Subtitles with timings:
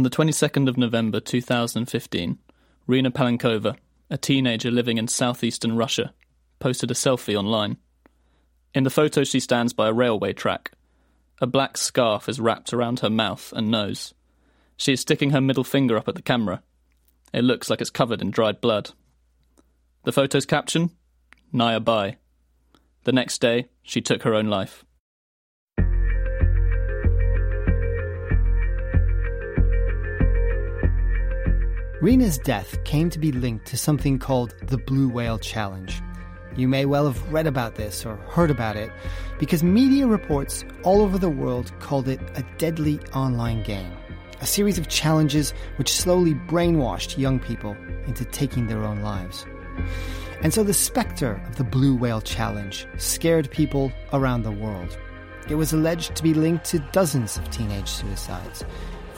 [0.00, 2.38] On the 22nd of November 2015,
[2.86, 3.76] Rina Palenkova,
[4.08, 6.14] a teenager living in southeastern Russia,
[6.58, 7.76] posted a selfie online.
[8.72, 10.72] In the photo, she stands by a railway track.
[11.42, 14.14] A black scarf is wrapped around her mouth and nose.
[14.78, 16.62] She is sticking her middle finger up at the camera.
[17.34, 18.92] It looks like it's covered in dried blood.
[20.04, 20.92] The photo's caption?
[21.52, 22.16] Nya bye.
[23.04, 24.82] The next day, she took her own life.
[32.00, 36.00] Rina's death came to be linked to something called the Blue Whale Challenge.
[36.56, 38.90] You may well have read about this or heard about it
[39.38, 43.92] because media reports all over the world called it a deadly online game,
[44.40, 49.44] a series of challenges which slowly brainwashed young people into taking their own lives.
[50.40, 54.98] And so the spectre of the Blue Whale Challenge scared people around the world.
[55.50, 58.64] It was alleged to be linked to dozens of teenage suicides,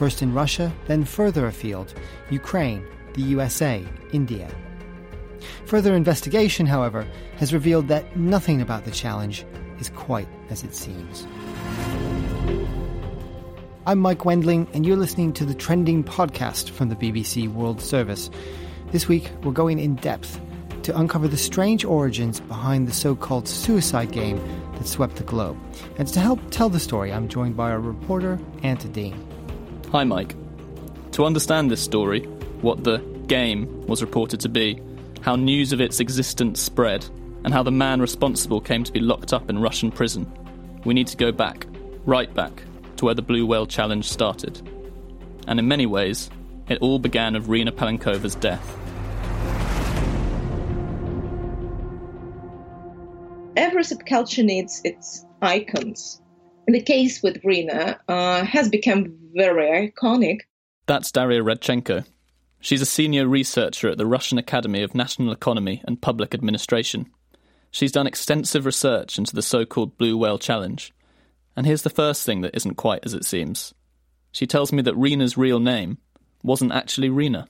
[0.02, 1.94] first in Russia, then further afield
[2.28, 2.84] Ukraine,
[3.14, 4.52] the USA, India.
[5.66, 9.46] Further investigation, however, has revealed that nothing about the challenge
[9.78, 11.24] is quite as it seems.
[13.86, 18.28] I'm Mike Wendling, and you're listening to the Trending podcast from the BBC World Service.
[18.90, 20.40] This week, we're going in depth
[20.82, 24.40] to uncover the strange origins behind the so called suicide game
[24.78, 25.56] that swept the globe.
[25.96, 29.31] And to help tell the story, I'm joined by our reporter, Ant Adeane.
[29.92, 30.34] Hi, Mike.
[31.10, 32.22] To understand this story,
[32.62, 34.80] what the game was reported to be,
[35.20, 37.04] how news of its existence spread,
[37.44, 40.26] and how the man responsible came to be locked up in Russian prison,
[40.86, 41.66] we need to go back,
[42.06, 42.62] right back,
[42.96, 44.66] to where the Blue Whale Challenge started.
[45.46, 46.30] And in many ways,
[46.70, 48.78] it all began of Rina Palenkova's death.
[53.58, 56.21] every subculture needs its icons.
[56.66, 60.40] The case with Rina uh, has become very iconic.
[60.86, 62.04] That's Daria Radchenko.
[62.60, 67.10] She's a senior researcher at the Russian Academy of National Economy and Public Administration.
[67.70, 70.92] She's done extensive research into the so called Blue Whale Challenge.
[71.56, 73.74] And here's the first thing that isn't quite as it seems.
[74.30, 75.98] She tells me that Rina's real name
[76.42, 77.48] wasn't actually Rina.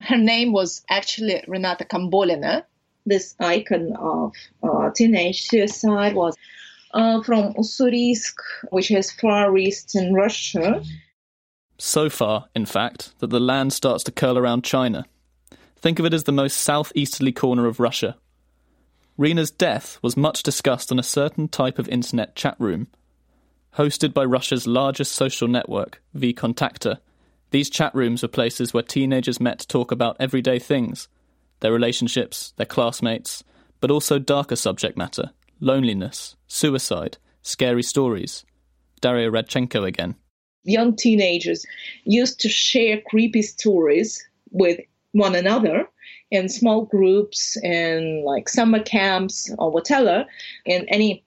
[0.00, 2.64] Her name was actually Renata Kambolina,
[3.08, 4.32] this icon of
[4.62, 6.36] uh, teenage suicide was
[6.94, 8.34] uh, from Ussuriysk,
[8.70, 10.82] which is far east in Russia.
[11.78, 15.06] So far, in fact, that the land starts to curl around China.
[15.76, 18.16] Think of it as the most southeasterly corner of Russia.
[19.16, 22.88] Rina's death was much discussed on a certain type of internet chat room.
[23.76, 26.98] Hosted by Russia's largest social network, VKontakte,
[27.50, 31.08] these chat rooms were places where teenagers met to talk about everyday things
[31.60, 33.42] their relationships, their classmates,
[33.80, 38.44] but also darker subject matter loneliness, suicide, scary stories.
[39.00, 40.16] Daria Radchenko again.
[40.64, 41.64] Young teenagers
[42.04, 44.80] used to share creepy stories with
[45.12, 45.88] one another
[46.30, 50.26] in small groups in like summer camps or whatever,
[50.66, 51.24] in any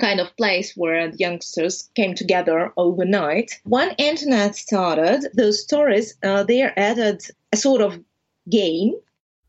[0.00, 3.60] kind of place where the youngsters came together overnight.
[3.64, 7.22] When internet started, those stories uh, they added
[7.52, 8.02] a sort of
[8.50, 8.94] game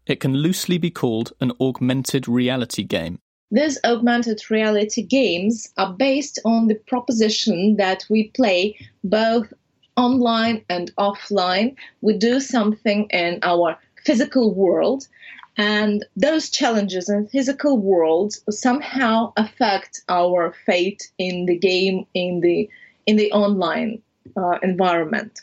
[0.06, 3.20] it can loosely be called an augmented reality game.
[3.52, 9.54] These augmented reality games are based on the proposition that we play both
[9.98, 11.76] online and offline.
[12.02, 15.08] We do something in our physical world,
[15.58, 22.70] and those challenges in physical world somehow affect our fate in the game in the
[23.06, 24.02] in the online
[24.36, 25.42] uh, environment.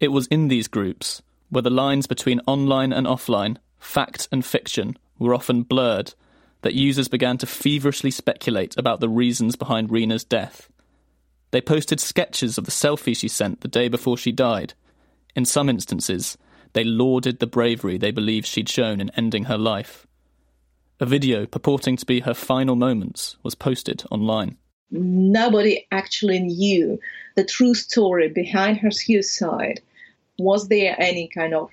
[0.00, 4.96] It was in these groups where the lines between online and offline fact and fiction
[5.18, 6.14] were often blurred,
[6.62, 10.68] that users began to feverishly speculate about the reasons behind Rina's death.
[11.50, 14.74] They posted sketches of the selfie she sent the day before she died.
[15.34, 16.36] In some instances,
[16.72, 20.06] they lauded the bravery they believed she'd shown in ending her life.
[21.00, 24.56] A video purporting to be her final moments was posted online.
[24.90, 26.98] Nobody actually knew
[27.36, 29.80] the true story behind her suicide.
[30.38, 31.70] Was there any kind of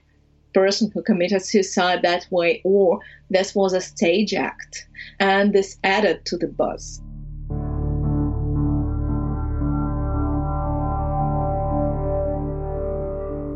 [0.55, 2.99] person who committed suicide that way, or
[3.29, 4.87] this was a stage act.
[5.19, 7.01] And this added to the buzz.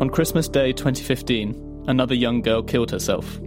[0.02, 3.38] On Christmas Day 2015, another young girl killed herself.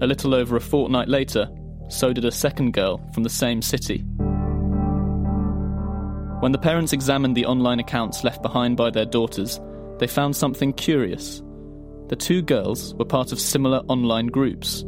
[0.00, 1.48] A little over a fortnight later,
[1.88, 4.04] so did a second girl from the same city.
[6.40, 9.60] When the parents examined the online accounts left behind by their daughters,
[9.98, 11.42] they found something curious.
[12.08, 14.82] The two girls were part of similar online groups,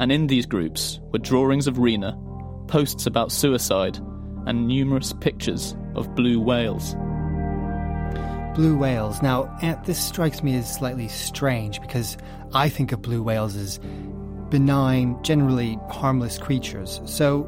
[0.00, 2.18] and in these groups were drawings of Rina,
[2.66, 3.98] posts about suicide,
[4.46, 6.94] and numerous pictures of blue whales.
[8.56, 9.22] blue whales.
[9.22, 12.18] Now, Ant, this strikes me as slightly strange because
[12.52, 13.78] I think of blue whales as
[14.50, 17.00] benign, generally harmless creatures.
[17.04, 17.42] So,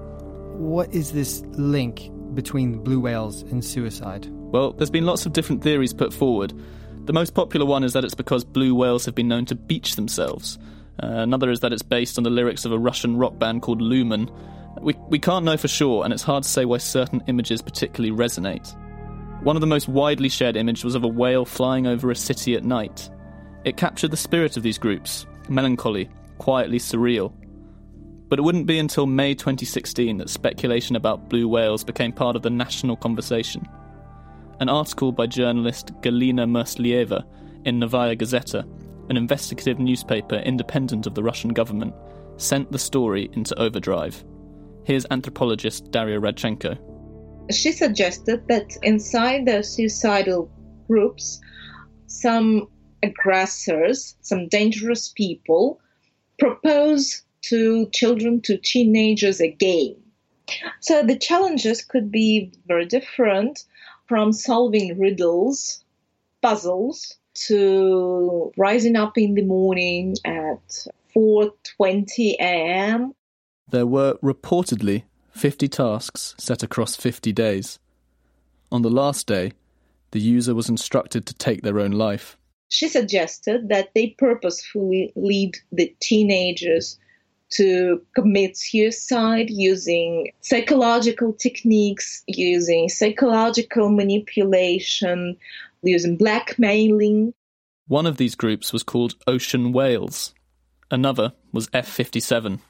[0.56, 4.28] what is this link between blue whales and suicide?
[4.30, 6.54] Well, there's been lots of different theories put forward.
[7.04, 9.94] The most popular one is that it's because blue whales have been known to beach
[9.94, 10.58] themselves.
[11.02, 13.82] Uh, another is that it's based on the lyrics of a Russian rock band called
[13.82, 14.30] Lumen.
[14.80, 18.16] We, we can't know for sure, and it's hard to say why certain images particularly
[18.16, 18.74] resonate.
[19.42, 22.54] One of the most widely shared images was of a whale flying over a city
[22.54, 23.10] at night.
[23.64, 26.08] It captured the spirit of these groups, melancholy,
[26.38, 27.34] quietly surreal.
[28.30, 32.40] But it wouldn't be until May 2016 that speculation about blue whales became part of
[32.40, 33.68] the national conversation.
[34.64, 37.22] An article by journalist Galina Mursalieva
[37.66, 38.66] in Novaya Gazeta,
[39.10, 41.92] an investigative newspaper independent of the Russian government,
[42.38, 44.24] sent the story into overdrive.
[44.84, 46.78] Here's anthropologist Daria Radchenko.
[47.52, 50.50] She suggested that inside the suicidal
[50.88, 51.42] groups,
[52.06, 52.66] some
[53.02, 55.78] aggressors, some dangerous people,
[56.38, 59.96] propose to children, to teenagers, a game.
[60.80, 63.64] So the challenges could be very different
[64.14, 65.84] from solving riddles,
[66.40, 73.12] puzzles, to rising up in the morning at 4:20 a.m.
[73.68, 75.02] There were reportedly
[75.32, 77.80] 50 tasks set across 50 days.
[78.70, 79.50] On the last day,
[80.12, 82.38] the user was instructed to take their own life.
[82.68, 87.00] She suggested that they purposefully lead the teenagers
[87.50, 95.36] to commit suicide using psychological techniques, using psychological manipulation,
[95.82, 97.34] using blackmailing.
[97.86, 100.34] One of these groups was called Ocean Whales.
[100.90, 102.60] Another was F 57.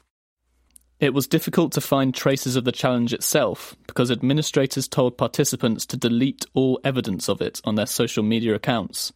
[0.99, 5.97] It was difficult to find traces of the challenge itself because administrators told participants to
[5.97, 9.11] delete all evidence of it on their social media accounts.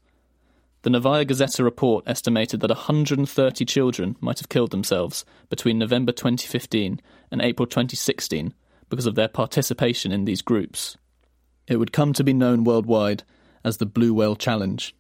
[0.82, 7.02] The Novaya Gazeta report estimated that 130 children might have killed themselves between November 2015
[7.32, 8.54] and April 2016
[8.90, 10.96] because of their participation in these groups.
[11.68, 13.24] It would come to be known worldwide
[13.62, 14.96] as the Blue Whale Challenge.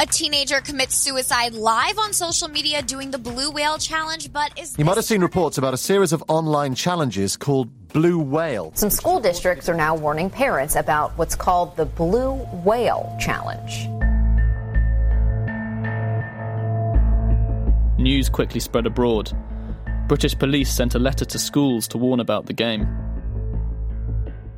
[0.00, 4.74] A teenager commits suicide live on social media doing the Blue Whale Challenge, but is.
[4.78, 8.72] You might have seen reports about a series of online challenges called Blue Whale.
[8.74, 12.32] Some school districts are now warning parents about what's called the Blue
[12.64, 13.86] Whale Challenge.
[18.02, 19.30] News quickly spread abroad.
[20.08, 22.84] British police sent a letter to schools to warn about the game.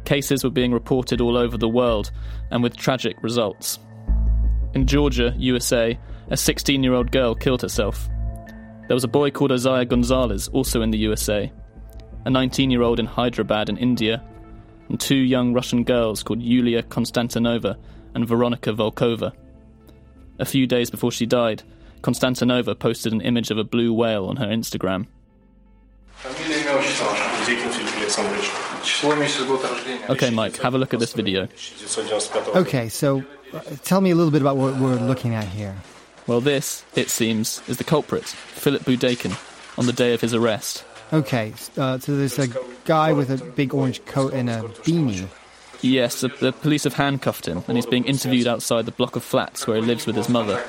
[0.07, 2.11] Cases were being reported all over the world,
[2.51, 3.79] and with tragic results.
[4.73, 5.99] In Georgia, USA,
[6.31, 8.09] a 16 year old girl killed herself.
[8.89, 11.53] There was a boy called Isaiah Gonzalez, also in the USA,
[12.25, 14.25] a 19 year old in Hyderabad in India,
[14.89, 17.77] and two young Russian girls called Yulia Konstantinova
[18.15, 19.33] and Veronika Volkova.
[20.39, 21.63] A few days before she died,
[22.05, 25.07] Konstantinova posted an image of a blue whale on her Instagram.
[30.11, 31.49] Okay, Mike, have a look at this video.
[32.55, 33.25] Okay, so
[33.55, 35.75] uh, tell me a little bit about what we're looking at here.
[36.27, 39.35] Well, this, it seems, is the culprit, Philip Budeikin,
[39.79, 40.85] on the day of his arrest.
[41.11, 42.49] Okay, uh, so there's a
[42.85, 45.27] guy with a big orange coat and a beanie.
[45.81, 49.25] Yes, the, the police have handcuffed him, and he's being interviewed outside the block of
[49.25, 50.63] flats where he lives with his mother.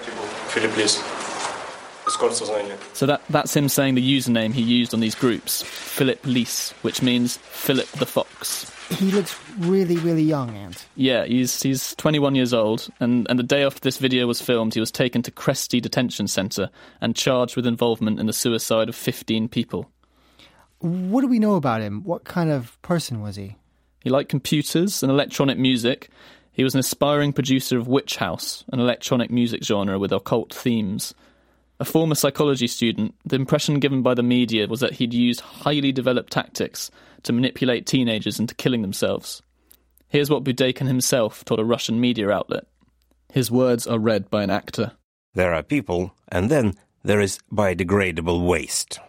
[2.93, 7.01] So that, that's him saying the username he used on these groups, Philip Lis, which
[7.01, 8.71] means Philip the Fox.
[8.89, 10.85] He looks really, really young, Ant.
[10.95, 14.75] Yeah, he's he's 21 years old, and, and the day after this video was filmed,
[14.75, 16.69] he was taken to Kresty Detention Centre
[17.01, 19.89] and charged with involvement in the suicide of 15 people.
[20.79, 22.03] What do we know about him?
[22.03, 23.55] What kind of person was he?
[24.01, 26.09] He liked computers and electronic music.
[26.51, 31.15] He was an aspiring producer of Witch House, an electronic music genre with occult themes.
[31.77, 35.91] A former psychology student, the impression given by the media was that he'd used highly
[35.91, 36.89] developed tactics
[37.23, 39.41] to manipulate teenagers into killing themselves.
[40.07, 42.65] Here's what Budeikin himself told a Russian media outlet.
[43.33, 44.93] His words are read by an actor.
[45.33, 48.99] There are people, and then there is biodegradable waste.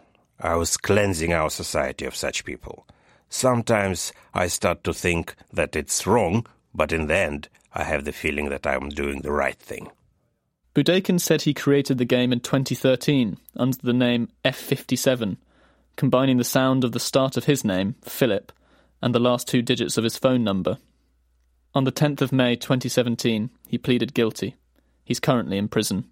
[0.40, 2.88] I was cleansing our society of such people.
[3.28, 8.12] Sometimes I start to think that it's wrong, but in the end, I have the
[8.12, 9.90] feeling that I'm doing the right thing.
[10.76, 15.38] Budeikin said he created the game in 2013 under the name F57,
[15.96, 18.52] combining the sound of the start of his name, Philip,
[19.00, 20.76] and the last two digits of his phone number.
[21.74, 24.54] On the 10th of May 2017, he pleaded guilty.
[25.02, 26.10] He's currently in prison.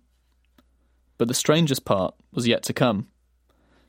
[1.18, 3.08] But the strangest part was yet to come.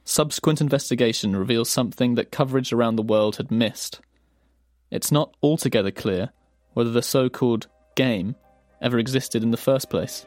[0.04, 4.02] Subsequent investigation reveals something that coverage around the world had missed.
[4.92, 6.34] It's not altogether clear
[6.74, 8.36] whether the so called game
[8.82, 10.26] ever existed in the first place.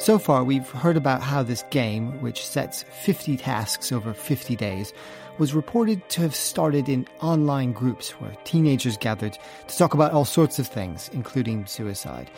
[0.00, 4.94] So far, we've heard about how this game, which sets 50 tasks over 50 days,
[5.36, 9.36] was reported to have started in online groups where teenagers gathered
[9.68, 12.30] to talk about all sorts of things, including suicide.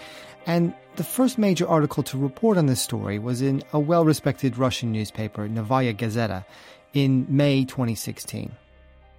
[0.45, 4.59] And the first major article to report on this story was in a well respected
[4.59, 6.45] Russian newspaper, Novaya Gazeta,
[6.95, 8.51] in May 2016.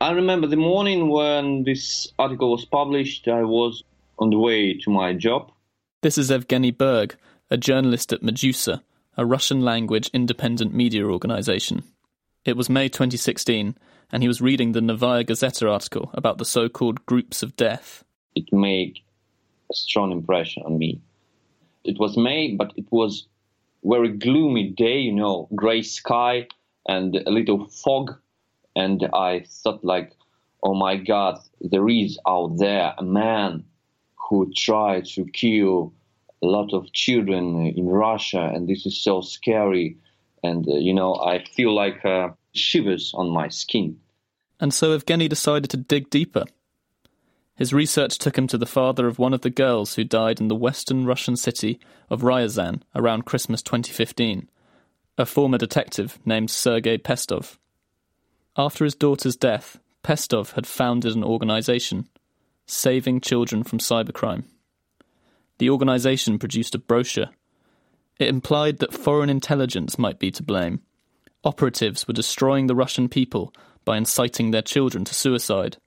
[0.02, 3.86] I remember the morning when this article was published, I was
[4.20, 5.50] on the way to my job.
[6.02, 7.16] This is Evgeny Berg,
[7.50, 8.82] a journalist at Meduza,
[9.18, 11.84] a Russian language independent media organization.
[12.46, 13.78] It was May 2016,
[14.12, 18.04] and he was reading the Novaya Gazeta article about the so called groups of death.
[18.36, 19.00] It made
[19.72, 21.02] a strong impression on me.
[21.84, 23.28] It was May, but it was
[23.84, 26.48] very gloomy day, you know, gray sky
[26.88, 28.16] and a little fog.
[28.76, 30.14] And I thought like,
[30.64, 33.66] oh my God, there is out there a man
[34.16, 35.94] who tried to kill
[36.44, 39.98] a lot of children in Russia, and this is so scary.
[40.44, 43.98] And, uh, you know, I feel like uh, shivers on my skin.
[44.60, 46.44] And so Evgeny decided to dig deeper.
[47.56, 50.50] His research took him to the father of one of the girls who died in
[50.50, 54.50] the western Russian city of Ryazan around Christmas 2015,
[55.18, 57.58] a former detective named Sergei Pestov.
[58.58, 62.10] After his daughter's death, Pestov had founded an organization,
[62.66, 64.44] Saving Children from Cybercrime
[65.64, 67.30] the organisation produced a brochure.
[68.20, 70.82] It implied that foreign intelligence might be to blame.
[71.46, 73.54] Operatives were destroying the Russian people
[73.86, 75.78] by inciting their children to suicide,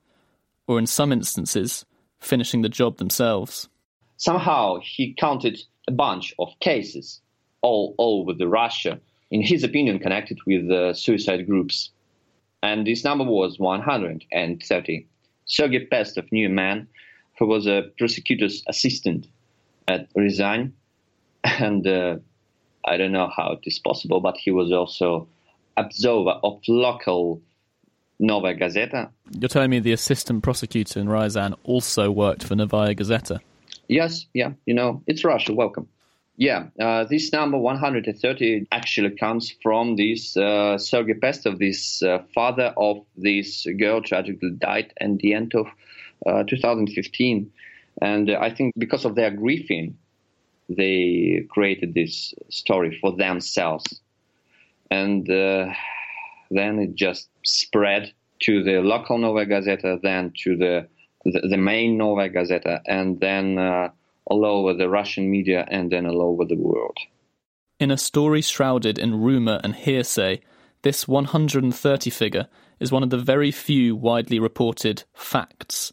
[0.67, 1.85] or in some instances,
[2.19, 3.69] finishing the job themselves.
[4.17, 7.21] Somehow he counted a bunch of cases
[7.61, 8.99] all over the Russia,
[9.31, 11.91] in his opinion, connected with suicide groups.
[12.63, 15.07] And this number was 130.
[15.45, 16.89] Sergei Pestov knew a man
[17.39, 19.27] who was a prosecutor's assistant
[19.89, 20.73] at Ryazan,
[21.45, 22.17] and uh,
[22.85, 25.29] I don't know how it is possible, but he was also
[25.77, 27.41] observer of local
[28.19, 29.11] Novaya Gazeta.
[29.39, 33.41] You're telling me the assistant prosecutor in Ryazan also worked for Novaya Gazeta?
[33.89, 35.89] Yes, yeah, you know, it's Russia, welcome.
[36.39, 42.75] Yeah, uh, this number 130 actually comes from this uh, Sergei Pestov, this uh, father
[42.77, 45.67] of this girl tragically died at the end of
[46.27, 47.51] uh, 2015.
[48.01, 49.97] And I think because of their grieving,
[50.69, 54.01] they created this story for themselves.
[54.91, 55.73] And uh,
[56.51, 58.13] then it just spread
[58.43, 60.89] to the local Novaya Gazeta, then to the,
[61.25, 63.89] the, the main Novaya Gazeta, and then uh,
[64.27, 66.99] all over the Russian media, and then all over the world.
[67.79, 70.41] In a story shrouded in rumour and hearsay,
[70.83, 72.49] this 130 figure
[72.79, 75.93] is one of the very few widely reported facts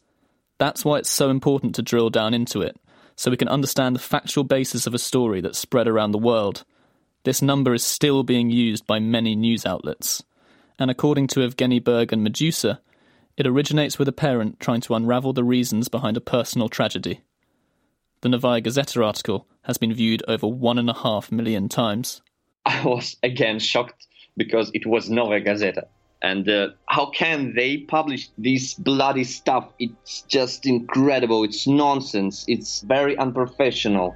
[0.58, 2.78] that's why it's so important to drill down into it,
[3.16, 6.64] so we can understand the factual basis of a story that's spread around the world.
[7.24, 10.24] This number is still being used by many news outlets.
[10.78, 12.80] And according to Evgeny Berg and Meduza,
[13.38, 17.22] it originates with a parent trying to unravel the reasons behind a personal tragedy.
[18.22, 22.22] The Novaya Gazeta article has been viewed over one and a half million times.
[22.66, 24.08] I was again shocked
[24.38, 25.86] because it was Novaya Gazeta
[26.24, 29.70] and uh, how can they publish this bloody stuff?
[29.78, 31.44] It's just incredible.
[31.44, 32.46] It's nonsense.
[32.48, 34.16] It's very unprofessional.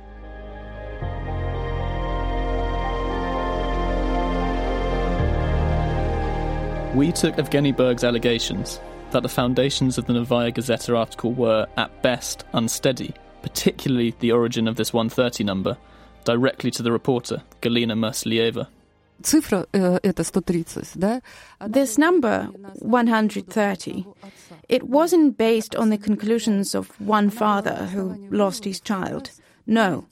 [6.96, 8.80] We took evgeny berg's allegations
[9.12, 14.68] that the foundations of the novaya gazeta article were at best unsteady particularly the origin
[14.68, 15.78] of this 130 number
[16.26, 18.68] directly to the reporter galina mursalieva
[19.23, 21.23] цифра это 130, да?
[21.61, 22.49] This number,
[22.81, 24.05] 130,
[24.69, 29.31] it wasn't based on the conclusions of one father who lost his child.
[29.65, 30.07] No,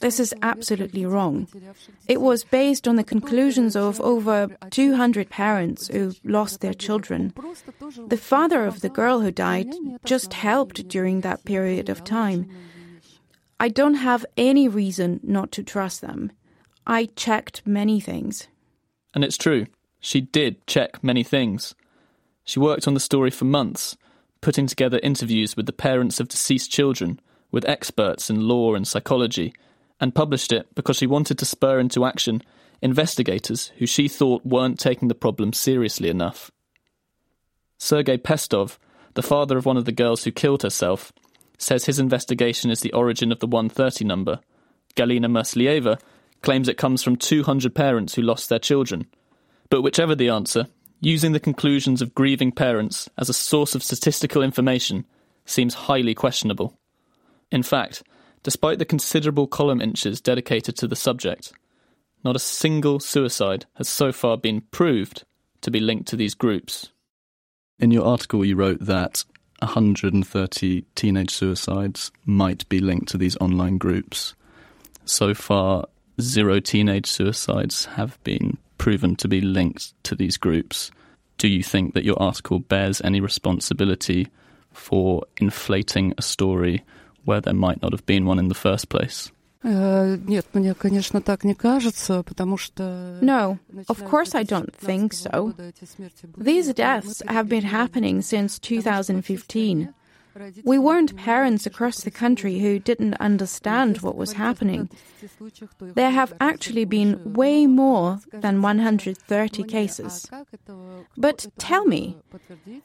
[0.00, 1.46] this is absolutely wrong.
[2.08, 7.32] It was based on the conclusions of over 200 parents who lost their children.
[8.08, 9.72] The father of the girl who died
[10.04, 12.48] just helped during that period of time.
[13.60, 16.32] I don't have any reason not to trust them.
[16.85, 18.47] I checked many things.
[19.13, 19.67] And it's true,
[19.99, 21.75] she did check many things.
[22.43, 23.97] She worked on the story for months,
[24.41, 27.19] putting together interviews with the parents of deceased children,
[27.51, 29.53] with experts in law and psychology,
[29.99, 32.41] and published it because she wanted to spur into action
[32.81, 36.51] investigators who she thought weren't taking the problem seriously enough.
[37.77, 38.77] Sergei Pestov,
[39.13, 41.13] the father of one of the girls who killed herself,
[41.57, 44.39] says his investigation is the origin of the 130 number.
[44.95, 45.99] Galina Mursalieva
[46.41, 49.07] claims it comes from 200 parents who lost their children.
[49.69, 50.67] But whichever the answer,
[50.99, 55.05] using the conclusions of grieving parents as a source of statistical information
[55.45, 56.77] seems highly questionable.
[57.51, 58.03] In fact,
[58.43, 61.53] despite the considerable column inches dedicated to the subject,
[62.23, 65.23] not a single suicide has so far been proved
[65.61, 66.89] to be linked to these groups.
[67.79, 69.25] In your article, you wrote that
[69.59, 74.35] 130 teenage suicides might be linked to these online groups.
[75.05, 75.85] So far,
[76.21, 80.91] zero teenage suicides have been proven to be linked to these groups.
[81.37, 84.27] Do you think that your article bears any responsibility
[84.71, 86.83] for inflating a story
[87.25, 89.31] where there might not have been one in the first place?
[93.21, 93.59] No,
[93.89, 95.53] of course I don't think so.
[96.37, 99.93] These deaths have been happening since 2015.
[100.63, 104.89] We weren't parents across the country who didn't understand what was happening.
[105.95, 110.29] There have actually been way more than 130 cases.
[111.17, 112.17] But tell me,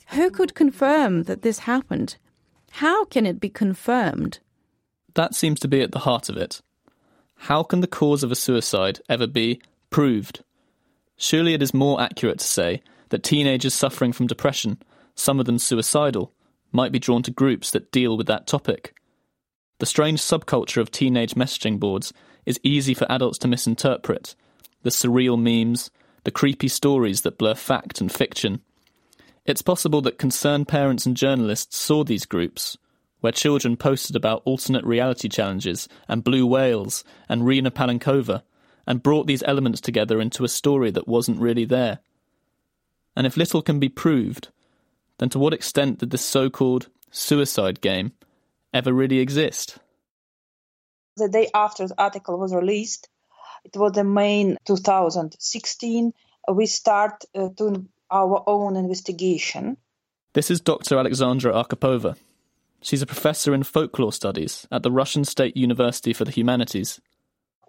[0.09, 2.17] who could confirm that this happened?
[2.73, 4.41] How can it be confirmed?
[5.15, 6.61] That seems to be at the heart of it.
[7.37, 9.61] How can the cause of a suicide ever be
[9.91, 10.43] proved?
[11.17, 14.83] Surely it is more accurate to say that teenagers suffering from depression,
[15.15, 16.33] some of them suicidal,
[16.77, 18.95] might be drawn to groups that deal with that topic.
[19.79, 22.13] The strange subculture of teenage messaging boards
[22.45, 24.35] is easy for adults to misinterpret.
[24.83, 25.91] The surreal memes,
[26.25, 28.61] the creepy stories that blur fact and fiction.
[29.47, 32.77] It's possible that concerned parents and journalists saw these groups,
[33.21, 38.43] where children posted about alternate reality challenges and blue whales and Rina Palenkova,
[38.87, 42.01] and brought these elements together into a story that wasn't really there.
[43.17, 44.49] And if little can be proved,
[45.19, 48.13] then to what extent did this so called suicide game
[48.75, 49.79] ever really exist?
[51.17, 53.09] The day after the article was released,
[53.65, 56.13] it was the May 2016,
[56.53, 59.77] we start uh, doing our own investigation.
[60.35, 60.99] This is Dr.
[60.99, 62.17] Alexandra Arkhipova.
[62.83, 67.01] She's a professor in folklore studies at the Russian State University for the Humanities.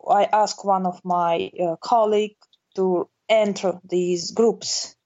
[0.08, 2.36] I asked one of my uh, colleagues
[2.76, 4.97] to enter these groups.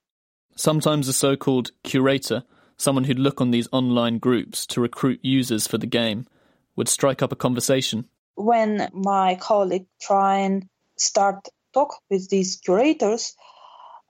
[0.56, 2.44] Sometimes a so called curator,
[2.78, 6.28] someone who'd look on these online groups to recruit users for the game,
[6.76, 8.08] would strike up a conversation.
[8.36, 13.36] When my colleague try and start talk with these curators,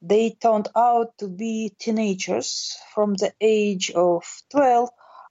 [0.02, 4.90] they turned out to be teenagers from the age of 12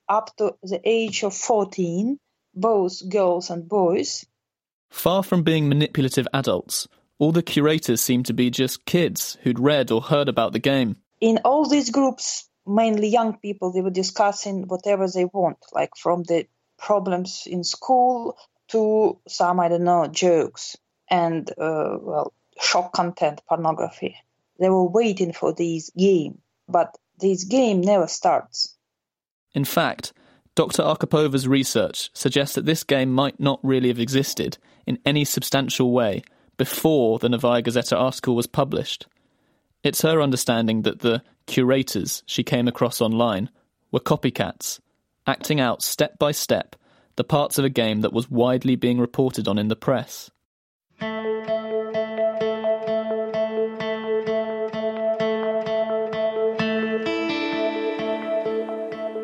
[0.08, 2.18] up to the age of 14,
[2.54, 4.26] both girls and boys.
[4.90, 6.88] Far from being manipulative adults,
[7.20, 10.96] all the curators seemed to be just kids who'd read or heard about the game.
[11.20, 16.22] In all these groups, mainly young people, they were discussing whatever they want, like from
[16.22, 16.46] the
[16.78, 20.78] problems in school to some, I don't know, jokes
[21.10, 24.16] and, uh, well, shock content, pornography.
[24.58, 28.76] They were waiting for this game, but this game never starts.
[29.52, 30.14] In fact,
[30.54, 30.82] Dr.
[30.82, 34.56] Arkhipova's research suggests that this game might not really have existed
[34.86, 36.22] in any substantial way
[36.60, 39.06] before the Novaya Gazeta article was published.
[39.82, 43.48] It's her understanding that the curators she came across online
[43.90, 44.78] were copycats,
[45.26, 46.76] acting out step by step
[47.16, 50.30] the parts of a game that was widely being reported on in the press.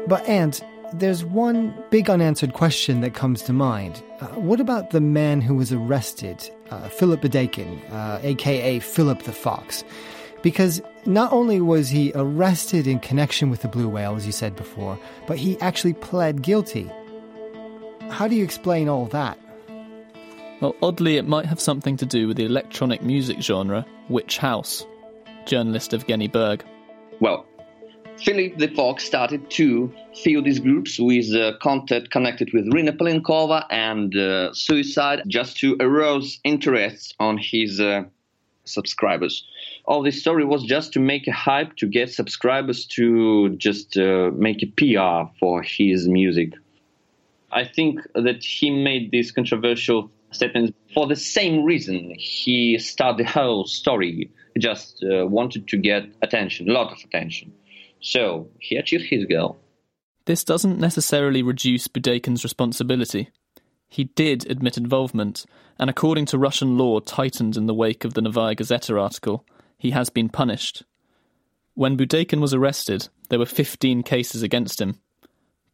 [0.08, 0.62] But, Ant,
[0.94, 4.02] there's one big unanswered question that comes to mind.
[4.20, 9.32] Uh, what about the man who was arrested, uh, Philip Budeikin, uh, aka Philip the
[9.32, 9.84] Fox?
[10.42, 14.54] Because not only was he arrested in connection with the blue whale, as you said
[14.54, 16.90] before, but he actually pled guilty.
[18.10, 19.38] How do you explain all that?
[20.60, 24.86] Well, oddly, it might have something to do with the electronic music genre, Witch House.
[25.46, 26.64] Journalist Evgeny Berg.
[27.20, 27.46] Well,
[28.24, 33.66] Philip the Fox started to fill these groups with uh, content connected with Rina Palenkova
[33.70, 38.04] and uh, suicide just to arouse interest on his uh,
[38.64, 39.46] subscribers.
[39.84, 44.30] All this story was just to make a hype to get subscribers to just uh,
[44.34, 46.54] make a PR for his music.
[47.52, 53.30] I think that he made this controversial statement for the same reason he started the
[53.30, 54.30] whole story.
[54.58, 57.52] Just uh, wanted to get attention, a lot of attention.
[58.00, 59.58] So he achieved his goal.
[60.26, 63.30] This doesn't necessarily reduce Budeikin's responsibility.
[63.88, 65.46] He did admit involvement,
[65.78, 69.44] and according to Russian law tightened in the wake of the Novaya Gazeta article,
[69.78, 70.82] he has been punished.
[71.74, 75.00] When Budeikin was arrested, there were 15 cases against him.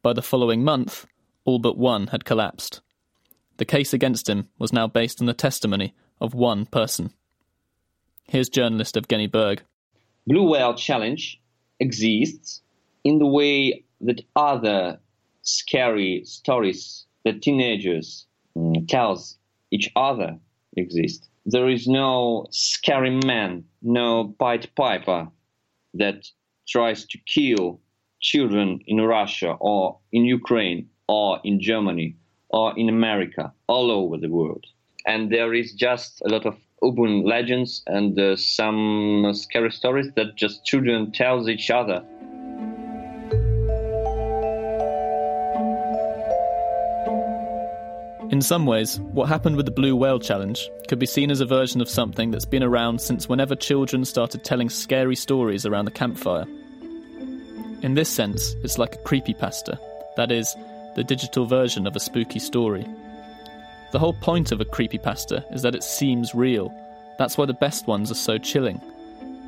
[0.03, 1.07] By the following month,
[1.45, 2.83] all but one had collapsed.
[3.57, 7.13] The case against him was now based on the testimony of one person.
[8.29, 9.63] Here's journalist Evgeny Berg.
[10.27, 11.41] Blue Whale Challenge
[11.83, 12.63] exists
[13.05, 14.99] in the way that other
[15.43, 19.39] scary stories that teenagers um, tells
[19.71, 20.39] each other
[20.77, 21.29] exist.
[21.45, 25.29] There is no scary man, no Pied Piper
[25.95, 26.19] that
[26.69, 27.81] tries to kill
[28.21, 32.17] children in Russia or in Ukraine or in Germany
[32.49, 34.65] or in America, all over the world.
[35.07, 40.37] And there is just a lot of urban legends and uh, some scary stories that
[40.37, 42.05] just children tells each other.
[48.33, 51.47] In some ways, what happened with the Blue Whale Challenge could be seen as a
[51.47, 55.91] version of something that's been around since whenever children started telling scary stories around the
[55.91, 56.47] campfire.
[57.83, 59.79] In this sense, it's like a creepypasta,
[60.17, 60.57] that is,
[60.97, 62.87] the digital version of a spooky story.
[63.93, 66.73] The whole point of a creepypasta is that it seems real.
[67.19, 68.81] That's why the best ones are so chilling.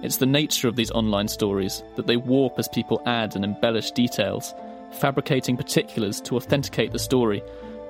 [0.02, 3.90] It's the nature of these online stories that they warp as people add and embellish
[3.92, 4.54] details,
[4.92, 7.42] fabricating particulars to authenticate the story,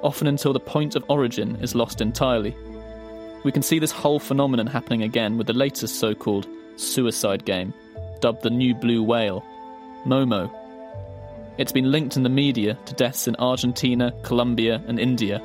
[0.03, 2.57] often until the point of origin is lost entirely.
[3.43, 7.75] We can see this whole phenomenon happening again with the latest so called suicide game,
[8.21, 9.45] dubbed the New Blue Whale,
[10.07, 10.49] Momo.
[11.59, 15.43] It's been linked in the media to deaths in Argentina, Colombia, and India.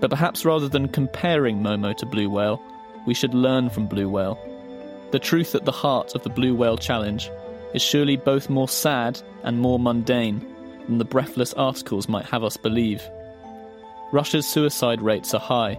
[0.00, 2.62] But perhaps rather than comparing Momo to Blue Whale,
[3.06, 4.38] we should learn from Blue Whale.
[5.10, 7.30] The truth at the heart of the Blue Whale Challenge
[7.74, 10.46] is surely both more sad and more mundane
[10.86, 13.02] than the breathless articles might have us believe.
[14.12, 15.78] Russia's suicide rates are high,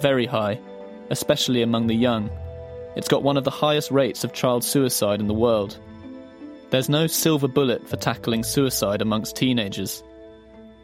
[0.00, 0.60] very high,
[1.10, 2.30] especially among the young.
[2.96, 5.78] It's got one of the highest rates of child suicide in the world.
[6.70, 10.02] There's no silver bullet for tackling suicide amongst teenagers,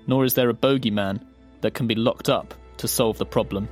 [0.07, 1.21] nor is there a bogeyman
[1.61, 3.69] that can be locked up to solve the problem.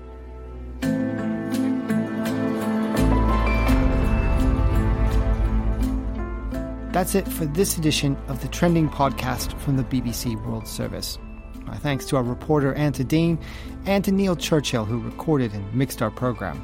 [6.93, 11.19] That's it for this edition of the Trending Podcast from the BBC World Service.
[11.65, 13.43] My thanks to our reporter Ant Adeane
[13.87, 16.61] and to Neil Churchill, who recorded and mixed our program.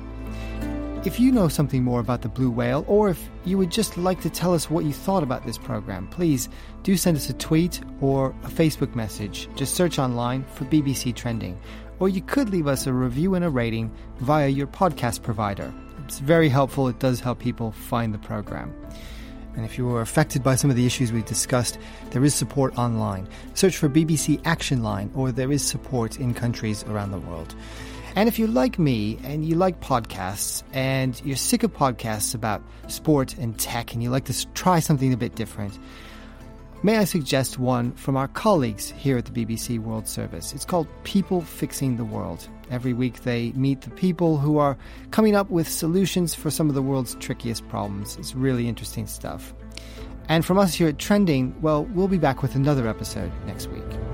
[1.06, 4.20] If you know something more about the blue whale, or if you would just like
[4.20, 6.50] to tell us what you thought about this program, please
[6.82, 9.48] do send us a tweet or a Facebook message.
[9.54, 11.58] Just search online for BBC Trending.
[12.00, 15.72] Or you could leave us a review and a rating via your podcast provider.
[16.04, 18.74] It's very helpful, it does help people find the program.
[19.56, 21.78] And if you were affected by some of the issues we've discussed,
[22.10, 23.28] there is support online.
[23.54, 27.54] Search for BBC Action Line, or there is support in countries around the world.
[28.14, 32.62] And if you're like me and you like podcasts and you're sick of podcasts about
[32.86, 35.78] sport and tech and you like to try something a bit different,
[36.82, 40.52] may I suggest one from our colleagues here at the BBC World Service?
[40.52, 42.48] It's called People Fixing the World.
[42.70, 44.76] Every week they meet the people who are
[45.10, 48.16] coming up with solutions for some of the world's trickiest problems.
[48.16, 49.54] It's really interesting stuff.
[50.28, 54.07] And from us here at Trending, well, we'll be back with another episode next week.